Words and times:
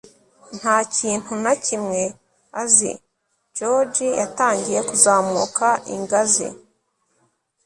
nta 0.57 0.75
kintu 0.95 1.31
na 1.43 1.53
kimwe 1.65 2.01
azi, 2.61 2.91
george 3.57 4.05
yatangiye 4.21 4.79
kuzamuka 4.89 5.67
ingazi 5.95 6.47